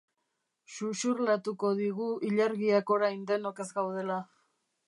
Xuxurlatuko 0.75 1.71
digu 1.81 2.09
ilargiak 2.31 2.97
orain 2.99 3.23
denok 3.33 3.63
ez 3.67 3.71
gaudela. 3.77 4.19